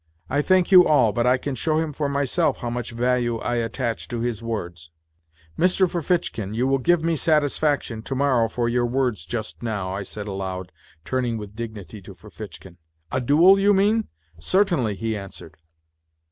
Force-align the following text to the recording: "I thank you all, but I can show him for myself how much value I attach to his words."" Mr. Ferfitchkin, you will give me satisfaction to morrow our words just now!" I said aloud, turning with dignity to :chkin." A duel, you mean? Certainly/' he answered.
"I 0.37 0.41
thank 0.41 0.71
you 0.71 0.87
all, 0.87 1.11
but 1.11 1.27
I 1.27 1.37
can 1.37 1.53
show 1.53 1.77
him 1.77 1.93
for 1.93 2.09
myself 2.09 2.57
how 2.57 2.71
much 2.71 2.89
value 2.89 3.37
I 3.37 3.57
attach 3.57 4.07
to 4.07 4.19
his 4.19 4.41
words."" 4.41 4.89
Mr. 5.59 5.87
Ferfitchkin, 5.87 6.55
you 6.55 6.65
will 6.65 6.79
give 6.79 7.03
me 7.03 7.15
satisfaction 7.15 8.01
to 8.01 8.15
morrow 8.15 8.49
our 8.51 8.85
words 8.87 9.27
just 9.27 9.61
now!" 9.61 9.93
I 9.93 10.01
said 10.01 10.25
aloud, 10.27 10.71
turning 11.05 11.37
with 11.37 11.55
dignity 11.55 12.01
to 12.01 12.15
:chkin." 12.15 12.77
A 13.11 13.21
duel, 13.21 13.59
you 13.59 13.75
mean? 13.75 14.07
Certainly/' 14.39 14.95
he 14.95 15.15
answered. 15.15 15.53